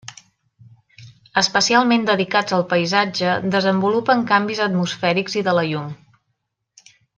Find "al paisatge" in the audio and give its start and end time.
2.57-3.35